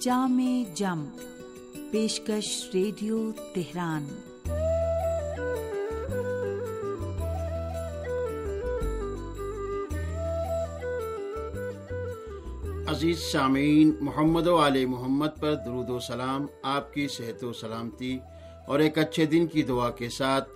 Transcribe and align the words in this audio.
جام 0.00 0.64
جم، 0.74 1.04
پیشکش 1.90 2.70
radio 2.74 3.32
Tehran. 3.54 4.06
عزیز 12.88 13.18
سامعین، 13.18 13.92
محمد 14.00 14.46
و 14.46 14.56
علیہ 14.56 14.86
محمد 14.86 15.40
پر 15.40 15.54
درود 15.54 15.90
و 15.90 15.98
سلام، 15.98 16.46
آپ 16.62 16.94
کی 16.94 17.08
صحت 17.08 17.44
و 17.44 17.52
سلامتی 17.52 18.18
اور 18.66 18.78
ایک 18.78 18.98
اچھے 18.98 19.26
دن 19.26 19.46
کی 19.46 19.62
دعا 19.62 19.90
کے 19.90 20.08
ساتھ 20.08 20.48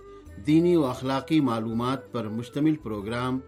دینی 0.47 0.75
و 0.75 0.85
اخلاقی 0.85 1.39
معلومات 1.39 2.11
پر 2.11 2.27
مشتمل 2.27 2.75
پروگرام 2.75 3.39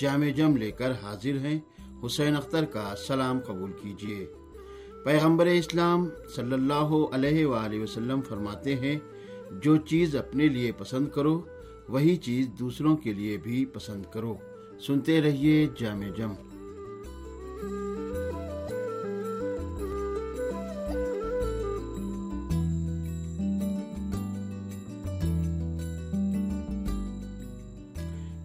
جامع 0.00 0.28
جم 0.36 0.56
لے 0.56 0.70
کر 0.70 0.90
حاضر 0.90 1.38
ہیں۔ 1.38 1.60
حسین 2.06 2.36
اختر 2.36 2.64
کا 2.64 2.94
سلام 3.06 3.40
قبول 3.46 3.72
کیجیے۔ 3.72 4.41
پیغمبر 5.04 5.46
اسلام 5.46 6.08
صلی 6.36 6.52
اللہ 6.52 6.92
علیہ 7.12 7.46
وآلہ 7.46 7.82
وسلم 7.82 8.20
فرماتے 8.28 8.74
ہیں، 8.76 8.98
جو 9.62 9.76
چیز 9.76 10.16
اپنے 10.16 10.48
لیے 10.48 10.72
پسند 10.72 11.08
کرو، 11.08 11.40
وہی 11.88 12.16
چیز 12.16 12.46
دوسروں 12.58 12.96
کے 12.96 13.12
لیے 13.12 13.36
بھی 13.36 13.64
پسند 13.64 14.06
کرو۔ 14.12 14.34
سنتے 14.86 15.20
رہیے 15.20 15.66
جامع 15.80 16.08
جم۔ 16.16 16.32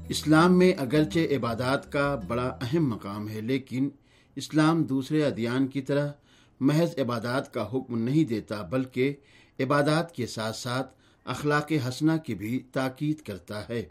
اسلام 0.09 0.57
میں 0.57 0.73
اگرچہ 0.77 1.19
عبادات 1.19 1.91
کا 1.91 2.19
بڑا 2.27 2.57
اہم 2.61 2.89
مقام 2.89 3.29
ہے، 3.29 3.41
لیکن 3.41 3.89
اسلام 4.35 4.83
دوسرے 4.83 5.23
ادیان 5.23 5.67
کی 5.67 5.81
طرح 5.81 6.11
محض 6.59 6.99
عبادات 6.99 7.53
کا 7.53 7.69
حکم 7.73 7.97
نہیں 7.97 8.23
دیتا 8.23 8.61
بلکہ 8.61 9.15
عبادات 9.59 10.15
کے 10.15 10.27
ساتھ 10.27 10.55
ساتھ 10.55 10.95
اخلاق 11.25 11.71
حسنہ 11.87 12.11
کی 12.25 12.35
بھی 12.35 12.59
تاکید 12.59 13.21
کرتا 13.21 13.69
ہے۔ 13.69 13.85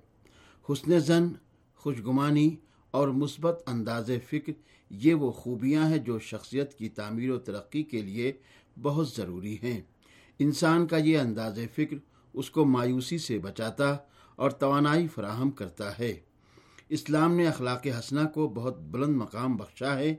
حسن 0.73 0.98
زن، 0.98 1.28
خوشگمانی 1.75 2.56
اور 2.91 3.08
مثبت 3.08 3.62
انداز 3.67 4.11
فکر، 4.28 4.53
یہ 4.91 5.14
وہ 5.14 5.33
خوبیاں 5.33 5.89
ہیں 5.89 5.98
جو 5.98 6.19
شخصیت 6.19 6.75
کی 6.75 6.89
تعمیر 6.89 7.31
و 7.31 7.39
ترقی 7.39 7.83
کے 7.83 8.03
لیے 8.03 8.33
بہت 8.83 9.08
ضروری 9.08 9.56
ہیں۔ 9.62 9.80
انسان 10.39 10.86
کا 10.86 10.97
یہ 10.97 11.19
انداز 11.19 11.58
فکر 11.75 11.97
اس 12.34 12.51
کو 12.51 12.64
مایوسی 12.64 13.19
سے 13.19 13.39
بچاتا 13.39 13.97
اور 14.36 14.51
توانائی 14.51 15.08
فراہم 15.08 15.51
کرتا 15.51 15.98
ہے۔ 15.98 16.20
اسلام 16.89 17.34
نے 17.34 17.47
اخلاق 17.47 17.86
حسنہ 17.86 18.28
کو 18.34 18.48
بہت 18.48 18.80
بلند 18.80 19.17
مقام 19.17 19.56
بخشا 19.56 19.98
ہے۔ 19.98 20.17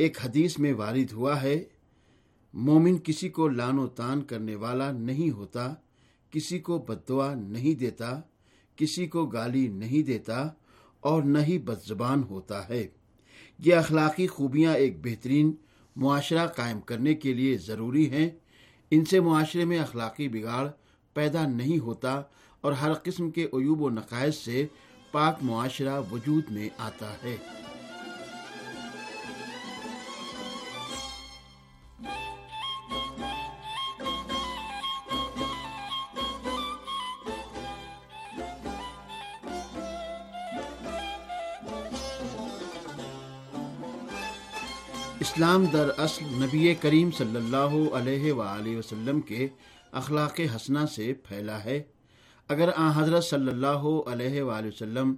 ایک 0.00 0.18
حدیث 0.24 0.58
میں 0.58 0.72
وارد 0.72 1.12
ہوا 1.12 1.42
ہے، 1.42 1.64
مومن 2.54 2.98
کسی 2.98 3.28
کو 3.28 3.48
لان 3.48 3.78
و 3.78 3.86
تان 3.86 4.22
کرنے 4.22 4.54
والا 4.54 4.92
نہیں 4.92 5.30
ہوتا، 5.30 5.74
کسی 6.30 6.58
کو 6.58 6.78
بدعا 6.78 7.34
نہیں 7.34 7.78
دیتا، 7.78 8.20
کسی 8.76 9.06
کو 9.06 9.26
گالی 9.26 9.68
نہیں 9.68 10.02
دیتا 10.02 10.48
اور 11.00 11.22
نہ 11.22 11.38
ہی 11.38 11.58
بد 11.58 11.86
زبان 11.86 12.22
ہوتا 12.22 12.68
ہے۔ 12.68 12.86
یہ 13.58 13.74
اخلاقی 13.74 14.26
خوبیاں 14.26 14.74
ایک 14.74 15.06
بہترین 15.06 15.52
معاشرہ 15.96 16.46
قائم 16.46 16.80
کرنے 16.80 17.14
کے 17.14 17.34
لیے 17.34 17.58
ضروری 17.58 18.10
ہیں۔ 18.10 18.30
ان 18.90 19.04
سے 19.04 19.20
معاشرے 19.20 19.64
میں 19.64 19.78
اخلاقی 19.78 20.28
بگاڑ 20.28 20.68
پیدا 21.14 21.46
نہیں 21.46 21.78
ہوتا 21.78 22.22
اور 22.60 22.72
ہر 22.72 22.92
قسم 22.94 23.30
کے 23.30 23.44
عیوب 23.44 23.82
و 23.82 23.90
نقائص 23.90 24.36
سے 24.36 24.66
پاک 25.12 25.38
معاشرہ 25.42 26.02
وجود 26.12 26.44
میں 26.50 26.68
آتا 26.78 27.14
ہے۔ 27.22 27.36
اسلام 45.20 45.64
در 45.64 45.90
اصل 45.98 46.24
نبی 46.24 46.74
کریم 46.74 47.10
صلی 47.10 47.36
اللہ 47.36 47.96
علیہ 47.96 48.32
وآلہ 48.32 48.76
وسلم 48.76 49.20
کے 49.20 49.48
اخلاق 49.92 50.40
حسنہ 50.56 50.78
سے 50.94 51.12
پھیلا 51.12 51.64
ہے۔ 51.64 51.82
اگر 52.48 52.70
آ 52.76 52.90
حضرت 52.94 53.24
صلی 53.24 53.48
اللہ 53.48 53.84
علیہ 54.12 54.42
وآلہ 54.42 54.66
وسلم 54.66 55.14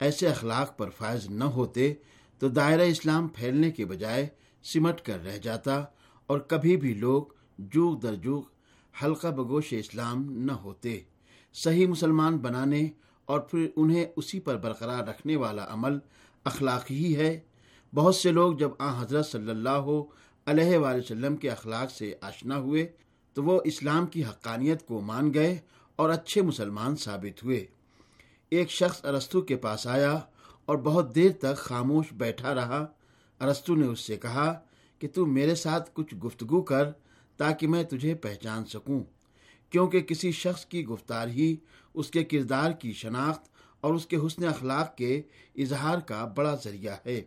ایسے 0.00 0.28
اخلاق 0.28 0.76
پر 0.78 0.90
فائز 0.90 1.26
نہ 1.30 1.44
ہوتے، 1.44 1.94
تو 2.38 2.48
دائرہ 2.48 2.82
اسلام 2.82 3.28
پھیلنے 3.28 3.70
کے 3.70 3.84
بجائے 3.84 4.28
سمٹ 4.62 5.00
کر 5.00 5.24
رہ 5.24 5.38
جاتا 5.38 5.84
اور 6.26 6.38
کبھی 6.38 6.76
بھی 6.76 6.94
لوگ 6.94 7.22
جوگ 7.58 7.98
در 7.98 8.14
جوگ 8.14 8.42
حلقہ 9.02 9.28
بگوش 9.28 9.72
اسلام 9.72 10.32
نہ 10.32 10.52
ہوتے۔ 10.52 11.00
صحیح 11.54 11.86
مسلمان 11.86 12.36
بنانے 12.36 12.88
اور 13.24 13.40
پھر 13.40 13.68
انہیں 13.76 14.04
اسی 14.16 14.40
پر 14.40 14.56
برقرار 14.56 15.08
رکھنے 15.08 15.36
والا 15.36 15.66
عمل 15.68 15.98
اخلاق 16.44 16.90
ہی 16.90 17.16
ہے۔ 17.16 17.40
بہت 17.94 18.14
سے 18.14 18.30
لوگ 18.32 18.52
جب 18.52 18.70
آ 18.78 19.02
حضرت 19.02 19.26
صلی 19.26 19.50
اللہ 19.50 19.90
علیہ 20.46 20.76
وآلہ 20.78 20.98
وسلم 20.98 21.36
کے 21.36 21.50
اخلاق 21.50 21.90
سے 21.90 22.14
آشنا 22.20 22.56
ہوئے، 22.56 22.86
تو 23.36 23.44
وہ 23.44 23.60
اسلام 23.64 24.06
کی 24.06 24.24
حقانیت 24.24 24.86
کو 24.86 25.00
مان 25.00 25.34
گئے 25.34 25.58
اور 25.96 26.10
اچھے 26.10 26.42
مسلمان 26.42 26.96
ثابت 26.96 27.42
ہوئے۔ 27.44 27.66
ایک 28.50 28.70
شخص 28.70 29.04
ارستو 29.04 29.40
کے 29.40 29.56
پاس 29.56 29.86
آیا 29.86 30.18
اور 30.66 30.76
بہت 30.76 31.14
دیر 31.14 31.32
تک 31.32 31.56
خاموش 31.56 32.12
بیٹھا 32.12 32.54
رہا۔ 32.54 32.86
ارستو 33.40 33.74
نے 33.74 33.86
اس 33.86 34.00
سے 34.00 34.16
کہا 34.16 34.52
کہ 34.98 35.08
تو 35.14 35.26
میرے 35.26 35.54
ساتھ 35.54 35.90
کچھ 35.92 36.14
گفتگو 36.14 36.62
کر 36.62 36.90
تاکہ 37.36 37.66
میں 37.66 37.82
تجھے 37.82 38.14
پہچان 38.14 38.64
سکوں، 38.64 39.02
کیونکہ 39.70 40.00
کسی 40.00 40.32
شخص 40.32 40.64
کی 40.66 40.84
گفتار 40.86 41.28
ہی 41.28 41.56
اس 41.94 42.10
کے 42.10 42.24
کردار 42.24 42.70
کی 42.70 42.92
شناخت 42.92 43.48
اور 43.80 43.94
اس 43.94 44.06
کے 44.06 44.16
حسن 44.16 44.44
اخلاق 44.44 44.96
کے 44.96 45.22
اظہار 45.56 45.98
کا 45.98 46.24
بڑا 46.36 46.54
ذریعہ 46.64 46.96
ہے۔ 47.06 47.20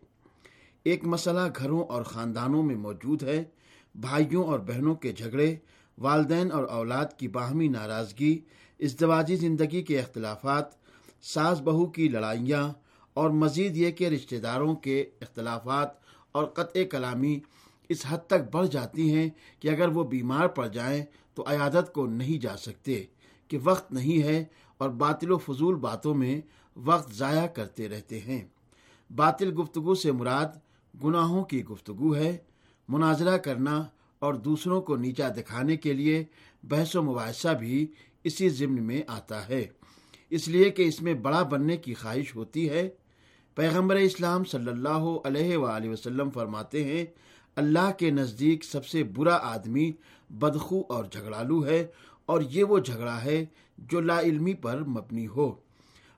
ایک 0.85 1.05
مسئلہ 1.05 1.39
گھروں 1.55 1.83
اور 1.83 2.03
خاندانوں 2.03 2.63
میں 2.63 2.75
موجود 2.75 3.23
ہے، 3.23 3.43
بھائیوں 3.95 4.43
اور 4.43 4.59
بہنوں 4.59 4.95
کے 4.95 5.11
جھگڑے، 5.11 5.55
والدین 5.97 6.51
اور 6.51 6.63
اولاد 6.63 7.17
کی 7.17 7.27
باہمی 7.27 7.67
ناراضگی، 7.67 8.39
ازدواجی 8.79 9.35
زندگی 9.35 9.81
کے 9.81 9.99
اختلافات، 9.99 10.71
ساس 11.23 11.61
بہو 11.61 11.85
کی 11.85 12.07
لڑائیاں 12.07 12.67
اور 13.13 13.29
مزید 13.29 13.77
یہ 13.77 13.91
کہ 13.91 14.07
رشتہ 14.07 14.35
داروں 14.35 14.75
کے 14.75 14.99
اختلافات 15.21 15.89
اور 16.31 16.45
قطع 16.45 16.83
کلامی 16.91 17.39
اس 17.89 18.05
حد 18.09 18.25
تک 18.27 18.51
بڑھ 18.51 18.67
جاتی 18.67 19.13
ہیں 19.13 19.29
کہ 19.59 19.69
اگر 19.69 19.87
وہ 19.87 20.03
بیمار 20.03 20.47
پڑ 20.47 20.67
جائیں 20.67 21.03
تو 21.35 21.43
عیادت 21.47 21.93
کو 21.93 22.05
نہیں 22.05 22.41
جا 22.41 22.57
سکتے، 22.57 23.03
کہ 23.47 23.57
وقت 23.63 23.91
نہیں 23.91 24.23
ہے 24.23 24.43
اور 24.77 24.89
باطل 24.89 25.31
و 25.31 25.37
فضول 25.37 25.75
باتوں 25.75 26.13
میں 26.13 26.39
وقت 26.75 27.13
ضائع 27.13 27.45
کرتے 27.47 27.89
رہتے 27.89 28.19
ہیں۔ 28.19 28.41
باطل 29.09 29.51
گفتگو 29.59 29.95
سے 29.95 30.11
مراد 30.11 30.57
گناہوں 31.03 31.43
کی 31.43 31.65
گفتگو 31.65 32.15
ہے، 32.15 32.37
مناظرہ 32.89 33.37
کرنا 33.37 33.83
اور 34.19 34.33
دوسروں 34.33 34.81
کو 34.81 34.95
نیچا 34.95 35.29
دکھانے 35.29 35.77
کے 35.77 35.93
لیے 35.93 36.23
بحث 36.63 36.95
و 36.95 37.03
مباحثہ 37.03 37.47
بھی 37.47 37.87
اسی 38.23 38.49
ضمن 38.49 38.83
میں 38.83 39.01
آتا 39.07 39.49
ہے۔ 39.49 39.67
اس 40.29 40.47
لیے 40.47 40.69
کہ 40.69 40.81
اس 40.81 41.01
میں 41.01 41.13
بڑا 41.13 41.43
بننے 41.43 41.77
کی 41.77 41.93
خواہش 41.93 42.35
ہوتی 42.35 42.69
ہے۔ 42.69 42.89
پیغمبر 43.55 43.95
اسلام 43.95 44.43
صلی 44.43 44.71
اللہ 44.71 45.05
علیہ 45.25 45.57
وآلہ 45.57 45.89
وسلم 45.89 46.29
فرماتے 46.29 46.83
ہیں، 46.83 47.05
اللہ 47.55 47.91
کے 47.97 48.09
نزدیک 48.09 48.63
سب 48.63 48.85
سے 48.85 49.03
برا 49.03 49.35
آدمی 49.35 49.91
بدخو 50.29 50.81
اور 50.89 51.05
جھگڑالو 51.05 51.65
ہے 51.65 51.87
اور 52.25 52.41
یہ 52.41 52.63
وہ 52.63 52.79
جھگڑا 52.79 53.23
ہے 53.23 53.45
جو 53.77 53.99
لا 53.99 54.21
علمی 54.21 54.53
پر 54.53 54.83
مبنی 54.83 55.27
ہو۔ 55.27 55.51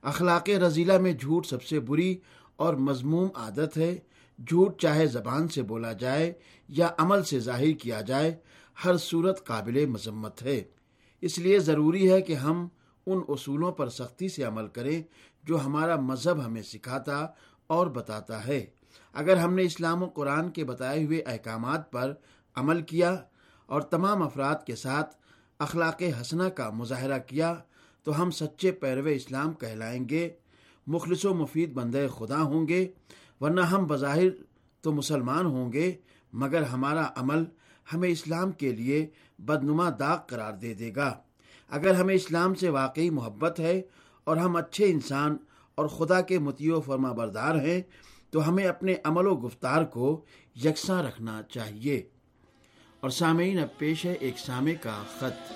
اخلاق 0.02 0.48
رضیلہ 0.48 0.98
میں 0.98 1.12
جھوٹ 1.12 1.46
سب 1.46 1.62
سے 1.62 1.80
بری 1.80 2.16
اور 2.56 2.74
مضموم 2.74 3.28
عادت 3.34 3.78
ہے۔ 3.78 3.98
جھوٹ 4.48 4.80
چاہے 4.80 5.06
زبان 5.06 5.48
سے 5.48 5.62
بولا 5.62 5.92
جائے 5.92 6.32
یا 6.68 6.88
عمل 6.98 7.22
سے 7.22 7.40
ظاہر 7.40 7.72
کیا 7.72 8.00
جائے، 8.00 8.36
ہر 8.84 8.96
صورت 8.96 9.46
قابل 9.46 9.86
مذمت 9.86 10.42
ہے۔ 10.42 10.64
اس 11.20 11.38
لیے 11.38 11.58
ضروری 11.58 12.10
ہے 12.10 12.22
کہ 12.22 12.32
ہم 12.32 12.68
ان 13.06 13.20
اصولوں 13.28 13.72
پر 13.72 13.88
سختی 13.88 14.28
سے 14.28 14.42
عمل 14.42 14.66
کریں 14.66 15.02
جو 15.44 15.64
ہمارا 15.64 15.96
مذہب 15.96 16.46
ہمیں 16.46 16.62
سکھاتا 16.62 17.26
اور 17.66 17.86
بتاتا 17.86 18.46
ہے۔ 18.46 18.66
اگر 19.12 19.36
ہم 19.36 19.54
نے 19.54 19.62
اسلام 19.62 20.02
و 20.02 20.06
قرآن 20.06 20.50
کے 20.50 20.64
بتائے 20.64 21.04
ہوئے 21.04 21.20
احکامات 21.26 21.92
پر 21.92 22.14
عمل 22.54 22.82
کیا 22.82 23.16
اور 23.66 23.80
تمام 23.80 24.22
افراد 24.22 24.54
کے 24.66 24.76
ساتھ 24.76 25.16
اخلاق 25.58 26.02
حسنہ 26.20 26.44
کا 26.44 26.70
مظاہرہ 26.70 27.18
کیا، 27.18 27.54
تو 28.02 28.22
ہم 28.22 28.30
سچے 28.30 28.72
پیرو 28.72 29.06
اسلام 29.06 29.52
کہلائیں 29.52 30.08
گے، 30.08 30.30
مخلص 30.86 31.24
و 31.24 31.34
مفید 31.34 31.72
بندے 31.72 32.06
خدا 32.18 32.42
ہوں 32.42 32.68
گے۔ 32.68 32.88
ورنہ 33.40 33.60
ہم 33.60 33.86
بظاہر 33.86 34.28
تو 34.80 34.92
مسلمان 34.92 35.46
ہوں 35.46 35.72
گے، 35.72 35.94
مگر 36.32 36.62
ہمارا 36.62 37.08
عمل 37.16 37.44
ہمیں 37.92 38.08
اسلام 38.08 38.52
کے 38.52 38.72
لیے 38.72 39.06
بدنما 39.38 39.90
داغ 39.98 40.18
قرار 40.26 40.52
دے 40.52 40.74
دے 40.74 40.92
گا۔ 40.96 41.14
اگر 41.68 41.94
ہمیں 41.94 42.14
اسلام 42.14 42.54
سے 42.54 42.68
واقعی 42.68 43.10
محبت 43.10 43.60
ہے 43.60 43.82
اور 44.24 44.36
ہم 44.36 44.56
اچھے 44.56 44.84
انسان 44.84 45.36
اور 45.74 45.86
خدا 45.86 46.20
کے 46.20 46.38
متی 46.38 46.70
و 46.70 46.80
فرما 46.80 47.12
بردار 47.12 47.54
ہیں، 47.54 47.82
تو 48.30 48.48
ہمیں 48.48 48.64
اپنے 48.64 48.94
عمل 49.04 49.26
و 49.26 49.36
گفتار 49.36 49.84
کو 49.84 50.24
یکساں 50.64 51.02
رکھنا 51.02 51.42
چاہیے۔ 51.42 52.08
اور 53.00 53.10
سامعین، 53.10 53.58
اب 53.58 53.78
پیش 53.78 54.04
ہے 54.04 54.12
ایک 54.12 54.38
سامع 54.38 54.72
کا 54.82 55.02
خط۔ 55.18 55.52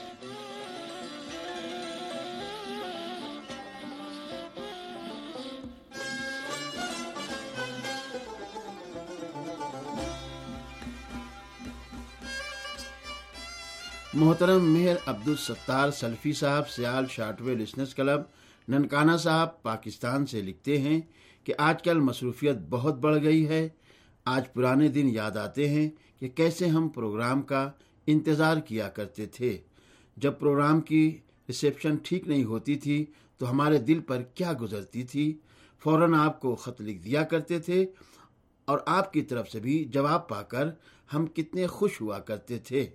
محترم 14.14 14.72
مہر 14.72 14.94
عبد 15.06 15.28
الستار 15.28 15.90
سلفی 15.90 16.32
صاحب 16.32 16.68
Sial 16.68 17.04
shortwave 17.10 17.54
listeners 17.54 17.94
club, 17.94 18.20
Nankana 18.68 19.16
Sahib 19.16 19.62
Pakistan 19.62 20.26
سے 20.26 20.42
لکھتے 20.42 20.80
ہیں 20.80 21.00
کہ 21.44 21.54
آج 21.58 21.82
کل 21.82 21.98
مصروفیت 21.98 22.56
بہت 22.70 22.94
بڑھ 22.94 23.22
گئی 23.22 23.48
ہے۔ 23.48 23.68
آج 24.24 24.52
پرانے 24.52 24.88
دن 24.88 25.08
یاد 25.08 25.36
آتے 25.36 25.68
ہیں 25.68 25.90
کہ 26.20 26.28
کیسے 26.28 26.66
ہم 26.66 26.88
پروگرام 26.88 27.42
کا 27.42 27.70
انتظار 28.06 28.56
کیا 28.56 28.88
کرتے 28.88 29.26
تھے۔ 29.26 29.58
جب 30.16 30.38
پروگرام 30.38 30.80
کی 30.80 31.18
ریسیپشن 31.48 31.96
ٹھیک 31.96 32.28
نہیں 32.28 32.44
ہوتی 32.44 32.76
تھی 32.76 33.06
تو 33.38 33.50
ہمارے 33.50 33.78
دل 33.78 34.00
پر 34.00 34.22
کیا 34.22 34.52
گزرتی 34.60 35.02
تھی۔ 35.02 35.38
فوراً 35.84 36.14
آپ 36.14 36.40
کو 36.40 36.54
خط 36.54 36.80
لکھ 36.80 37.02
دیا 37.02 37.22
کرتے 37.22 37.58
تھے 37.58 37.86
اور 38.64 38.78
آپ 38.86 39.12
کی 39.12 39.22
طرف 39.22 39.50
سے 39.50 39.60
بھی 39.60 39.84
جواب 39.84 40.28
پا 40.28 40.42
کر 40.42 40.68
ہم 41.14 41.26
کتنے 41.26 41.66
خوش 41.66 42.00
ہوا 42.00 42.18
کرتے 42.18 42.58
تھے۔ 42.58 42.88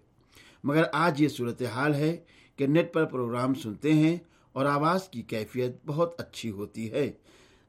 مگر 0.66 0.84
آج 0.94 1.22
یہ 1.22 1.28
صورتحال 1.28 1.94
ہے 1.94 2.18
کہ 2.56 2.68
نیٹ 2.68 2.94
پر 2.94 3.06
پروگرام 3.06 3.54
سنتے 3.54 3.94
ہیں 3.94 4.18
اور 4.52 4.66
آواز 4.66 5.10
کی 5.10 5.22
کیفیت 5.22 5.76
بہت 5.86 6.22
اچھی 6.22 6.52
ہوتی 6.52 6.92
ہے۔ 6.92 7.12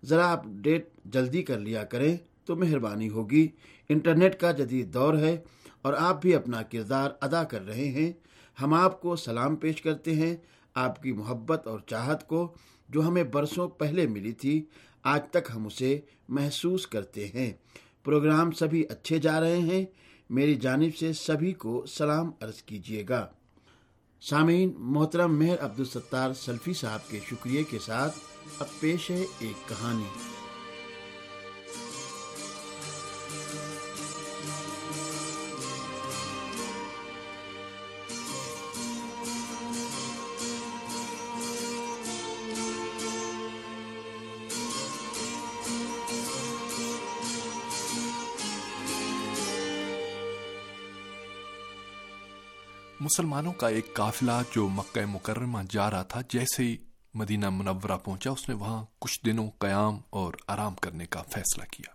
ذرا 0.05 0.33
اپ 0.33 0.45
ڈیٹ 0.47 0.89
جلدی 1.05 1.43
کر 1.43 1.59
لیا 1.59 1.85
کریں 1.85 2.17
تو 2.45 2.57
مہربانی 2.57 3.09
ہوگی۔ 3.09 3.49
انٹرنیٹ 3.89 4.41
کا 4.41 4.53
جدید 4.53 4.95
دور 4.95 5.15
ہے 5.15 5.37
اور 5.83 5.93
آپ 5.93 6.23
بھی 6.23 6.35
اپنا 6.35 6.63
کردار 6.63 7.11
ادا 7.21 7.45
کر 7.45 7.67
رہے 7.67 7.89
ہیں۔ 7.89 8.13
ہم 8.63 8.75
آپ 8.75 9.01
کو 9.01 9.17
سلام 9.17 9.57
پیش 9.57 9.83
کرتے 9.83 10.15
ہیں۔ 10.15 10.37
آپ 10.75 11.03
کی 11.03 11.13
محبت 11.13 11.67
اور 11.67 11.81
چاہت 11.87 12.29
کو 12.29 12.55
جو 12.89 13.09
ہمیں 13.09 13.25
برسوں 13.25 13.69
پہلے 13.69 14.07
ملی 14.07 14.33
تھی، 14.33 14.65
آج 15.03 15.21
تک 15.31 15.51
ہم 15.55 15.67
اسے 15.67 16.01
محسوس 16.29 16.87
کرتے 16.87 17.29
ہیں۔ 17.29 17.53
پروگرام 18.05 18.51
سبھی 18.51 18.85
اچھے 18.89 19.19
جا 19.19 19.41
رہے 19.41 19.59
ہیں۔ 19.59 19.85
میری 20.31 20.55
جانب 20.55 20.96
سے 20.96 21.12
سبھی 21.12 21.52
کو 21.52 21.87
سلام 21.87 22.31
عرض 22.40 22.62
کیجیے 22.62 23.05
گا۔ 23.08 23.26
سامعین، 24.20 24.75
محترم 24.78 25.38
مہر 25.38 25.61
عبدالستار 25.61 26.32
سلفی 26.32 26.73
صاحب 26.73 27.11
کے 27.11 27.20
شکریہ 27.31 27.62
کے 27.70 27.78
ساتھ 27.78 28.19
اب 28.58 28.67
پیش 28.81 29.11
ہے 29.11 29.25
ایک 29.38 29.69
کہانی۔ 29.69 30.36
مسلمانوں 53.06 53.53
کا 53.53 53.69
ایک 53.69 53.94
قافلہ 53.94 54.32
جو 54.55 54.69
مکہ 54.69 55.06
مکرمہ 55.06 55.58
جا 55.70 55.91
رہا 55.91 56.03
تھا، 56.03 56.20
جیسے 56.29 56.62
ہی 56.62 56.76
مدینہ 57.14 57.50
منورہ 57.50 57.99
پہنچا، 57.99 58.31
اس 58.31 58.49
نے 58.49 58.55
وہاں 58.55 58.85
کچھ 58.99 59.20
دنوں 59.25 59.50
قیام 59.58 60.00
اور 60.11 60.35
آرام 60.47 60.75
کرنے 60.75 61.06
کا 61.06 61.23
فیصلہ 61.23 61.64
کیا۔ 61.73 61.94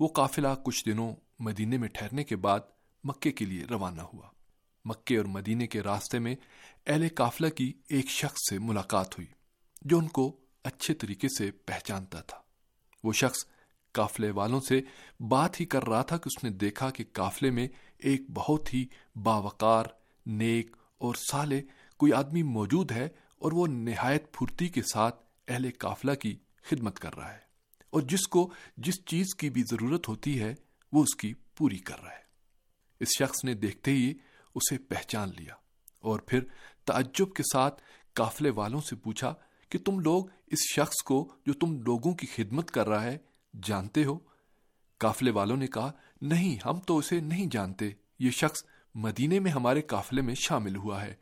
وہ 0.00 0.08
قافلہ 0.08 0.48
کچھ 0.64 0.84
دنوں 0.86 1.14
مدینے 1.38 1.78
میں 1.78 1.88
ٹھہرنے 1.88 2.24
کے 2.24 2.36
بعد 2.36 2.60
مکے 3.04 3.32
کے 3.32 3.44
لیے 3.44 3.64
روانہ 3.64 4.02
ہوا۔ 4.02 4.28
مکے 4.84 5.16
اور 5.16 5.24
مدینے 5.24 5.66
کے 5.66 5.80
راستے 5.80 6.18
میں 6.18 6.36
اہل 6.86 7.08
قافلہ 7.14 7.48
کی 7.48 7.72
ایک 7.88 8.10
شخص 8.10 8.38
سے 8.50 8.58
ملاقات 8.58 9.18
ہوئی، 9.18 9.26
جو 9.82 9.98
ان 9.98 10.08
کو 10.08 10.36
اچھے 10.64 10.94
طریقے 10.94 11.28
سے 11.38 11.50
پہچانتا 11.50 12.20
تھا۔ 12.20 12.38
وہ 13.04 13.12
شخص 13.12 13.38
قافلے 13.92 14.30
والوں 14.30 14.60
سے 14.60 14.80
بات 15.20 15.60
ہی 15.60 15.66
کر 15.66 15.88
رہا 15.88 16.02
تھا 16.02 16.16
کہ 16.16 16.28
اس 16.36 16.44
نے 16.44 16.50
دیکھا 16.50 16.90
کہ 16.90 17.04
قافلے 17.12 17.50
میں 17.50 17.68
ایک 17.98 18.22
بہت 18.30 18.74
ہی 18.74 18.86
باوقار 19.16 19.84
نیک 20.26 20.76
اور 20.98 21.14
سالے 21.14 21.62
کوئی 21.96 22.12
آدمی 22.12 22.42
موجود 22.42 22.92
ہے 22.92 23.08
اور 23.36 23.52
وہ 23.52 23.66
نہایت 23.66 24.32
پھرتی 24.32 24.68
کے 24.68 24.82
ساتھ 24.82 25.24
اہل 25.48 25.70
قافلہ 25.78 26.14
کی 26.14 26.36
خدمت 26.62 26.98
کر 26.98 27.16
رہا 27.16 27.32
ہے 27.32 27.38
اور 27.90 28.00
جس 28.00 28.28
کو 28.28 28.52
جس 28.76 29.04
چیز 29.04 29.34
کی 29.34 29.50
بھی 29.50 29.62
ضرورت 29.70 30.08
ہوتی 30.08 30.40
ہے 30.40 30.54
وہ 30.92 31.02
اس 31.02 31.16
کی 31.16 31.34
پوری 31.34 31.78
کر 31.78 32.02
رہا 32.02 32.12
ہے۔ 32.12 32.30
اس 33.00 33.08
شخص 33.18 33.44
نے 33.44 33.54
دیکھتے 33.54 33.90
ہی 33.90 34.14
اسے 34.54 34.78
پہچان 34.78 35.30
لیا 35.38 35.54
اور 36.00 36.20
پھر 36.20 36.44
تعجب 36.84 37.32
کے 37.32 37.42
ساتھ 37.52 37.82
قافلے 38.12 38.50
والوں 38.50 38.80
سے 38.80 38.96
پوچھا 38.96 39.34
کہ 39.68 39.78
تم 39.78 40.00
لوگ 40.00 40.24
اس 40.46 40.58
شخص 40.74 41.02
کو 41.04 41.34
جو 41.46 41.52
تم 41.52 41.82
لوگوں 41.82 42.14
کی 42.14 42.26
خدمت 42.26 42.70
کر 42.70 42.88
رہا 42.88 43.04
ہے 43.04 43.18
جانتے 43.62 44.04
ہو؟ 44.04 44.18
قافلے 44.98 45.30
والوں 45.30 45.56
نے 45.56 45.66
کہا، 45.66 45.92
نہیں، 46.22 46.68
ہم 46.68 46.80
تو 46.80 46.98
اسے 46.98 47.20
نہیں 47.20 47.46
جانتے، 47.46 47.90
یہ 48.18 48.30
شخص 48.30 48.64
مدینے 48.94 49.40
میں 49.40 49.50
ہمارے 49.50 49.82
قافلے 49.82 50.22
میں 50.22 50.34
شامل 50.34 50.76
ہوا 50.76 51.02
ہے۔ 51.02 51.14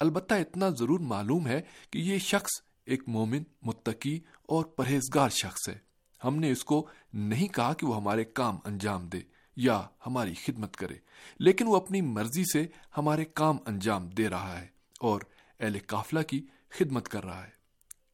البتہ 0.00 0.34
اتنا 0.34 0.68
ضرور 0.68 1.00
معلوم 1.00 1.46
ہے 1.46 1.62
کہ 1.90 1.98
یہ 1.98 2.18
شخص 2.18 2.50
ایک 2.84 3.08
مومن، 3.08 3.42
متقی 3.62 4.20
اور 4.42 4.64
پرہیزگار 4.64 5.28
شخص 5.28 5.68
ہے۔ 5.68 5.78
ہم 6.24 6.36
نے 6.36 6.50
اس 6.50 6.64
کو 6.64 6.88
نہیں 7.12 7.48
کہا 7.48 7.72
کہ 7.72 7.86
وہ 7.86 7.96
ہمارے 7.96 8.24
کام 8.24 8.58
انجام 8.64 9.08
دے 9.08 9.20
یا 9.56 9.82
ہماری 10.06 10.34
خدمت 10.34 10.76
کرے، 10.76 10.94
لیکن 11.38 11.66
وہ 11.66 11.76
اپنی 11.76 12.00
مرضی 12.00 12.44
سے 12.52 12.66
ہمارے 12.96 13.24
کام 13.24 13.56
انجام 13.66 14.08
دے 14.08 14.28
رہا 14.28 14.60
ہے 14.60 14.66
اور 15.00 15.20
اہل 15.60 15.78
قافلہ 15.86 16.22
کی 16.22 16.46
خدمت 16.68 17.08
کر 17.08 17.24
رہا 17.24 17.44
ہے۔ 17.44 17.50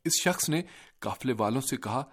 اس 0.04 0.12
شخص 0.24 0.48
نے 0.48 0.62
قافلے 0.98 1.32
والوں 1.38 1.60
سے 1.60 1.76
کہا، 1.76 2.04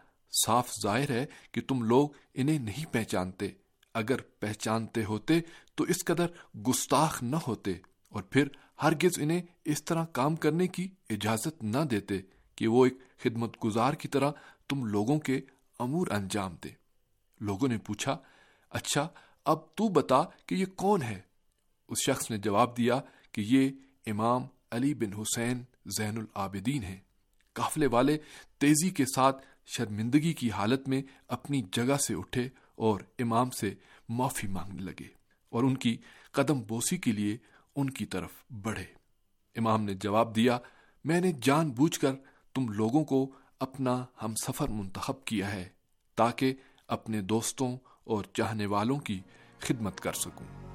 صاف 0.46 0.72
ظاہر 0.84 1.10
ہے 1.10 1.26
کہ 1.52 1.62
تم 1.62 1.82
لوگ 1.82 2.10
انہیں 2.34 2.60
نہیں 2.60 2.94
پہچانتے۔ 2.94 3.48
اگر 3.96 4.22
پہچانتے 4.22 5.06
ہوتے 5.06 5.40
تو 5.76 5.84
اس 5.84 6.06
قدر 6.06 6.58
گستاخ 6.58 7.24
نہ 7.24 7.36
ہوتے 7.48 7.74
اور 8.10 8.24
پھر 8.24 8.48
ہرگز 8.84 9.20
انہیں 9.20 9.42
اس 9.66 9.84
طرح 9.84 10.06
کام 10.06 10.36
کرنے 10.36 10.68
کی 10.68 10.88
اجازت 11.10 11.64
نہ 11.64 11.78
دیتے 11.92 12.18
کہ 12.56 12.68
وہ 12.68 12.86
ایک 12.86 12.98
خدمت 13.20 13.64
گزار 13.64 13.94
کی 13.94 14.08
طرح 14.08 14.32
تم 14.70 14.86
لوگوں 14.86 15.20
کے 15.20 15.42
امور 15.80 16.08
انجام 16.08 16.56
دے۔ 16.64 16.70
لوگوں 17.40 17.68
نے 17.68 17.78
پوچھا 17.78 18.18
اچھا 18.70 19.08
اب 19.46 19.76
تو 19.76 19.88
بتا 19.88 20.24
کہ 20.46 20.56
یہ 20.56 20.66
کون 20.66 21.02
ہے؟ 21.02 21.22
اس 21.88 21.98
شخص 22.06 22.32
نے 22.32 22.38
جواب 22.38 22.78
دیا 22.78 23.02
کہ 23.32 23.44
یہ 23.46 23.70
امام 24.08 24.44
علی 24.72 24.94
بن 24.94 25.14
حسین 25.14 25.64
زین 25.86 26.18
العابدین 26.18 26.84
ہیں۔ 26.84 27.00
قافلے 27.54 27.88
والے 27.88 28.18
تیزی 28.58 28.90
کے 28.90 29.06
ساتھ 29.16 29.46
شرمندگی 29.66 30.34
کی 30.34 30.52
حالت 30.52 30.88
میں 30.88 31.02
اپنی 31.28 31.62
جگہ 31.72 31.98
سے 31.98 32.14
اٹھے 32.14 32.50
اور 32.76 33.00
امام 33.20 33.50
سے 33.50 33.74
معافی 34.10 34.48
مانگنے 34.48 34.82
لگے 34.82 35.08
اور 35.50 35.64
ان 35.64 35.78
کی 35.78 35.98
قدم 36.32 36.62
بوسی 36.68 36.98
کے 36.98 37.12
لیے 37.12 37.38
ان 37.76 37.90
کی 37.90 38.06
طرف 38.06 38.30
بڑھے۔ 38.62 38.86
امام 39.56 39.84
نے 39.84 39.94
جواب 39.94 40.36
دیا، 40.36 40.60
میں 41.04 41.22
نے 41.22 41.32
جان 41.42 41.72
بوجھ 41.72 42.00
کر 42.00 42.12
تم 42.54 42.70
لوگوں 42.70 43.04
کو 43.04 43.32
اپنا 43.60 44.06
ہم 44.24 44.36
سفر 44.36 44.68
منتخب 44.68 45.26
کیا 45.26 45.52
ہے 45.52 45.70
تاکہ 46.16 46.54
اپنے 46.88 47.22
دوستوں 47.22 47.78
اور 48.04 48.24
چاہنے 48.34 48.66
والوں 48.66 49.00
کی 49.00 49.20
خدمت 49.60 50.00
کر 50.00 50.14
سکوں۔ 50.14 50.75